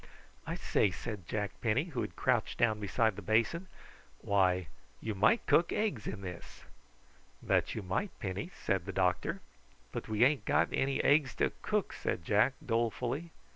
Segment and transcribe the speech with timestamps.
[0.47, 3.67] "I say," said Jack Penny, who had crouched down beside the basin,
[4.17, 4.65] "why,
[4.99, 6.63] you might cook eggs in this."
[7.39, 9.41] "That you might, Penny," said the doctor.
[9.91, 13.29] "But we ain't got any eggs to cook," said Jack dolefully.